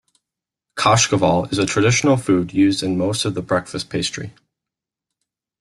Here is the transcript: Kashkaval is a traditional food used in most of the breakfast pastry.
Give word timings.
Kashkaval 0.75 1.51
is 1.51 1.59
a 1.59 1.65
traditional 1.67 2.17
food 2.17 2.55
used 2.55 2.81
in 2.81 2.97
most 2.97 3.23
of 3.23 3.35
the 3.35 3.41
breakfast 3.43 3.91
pastry. 3.91 4.33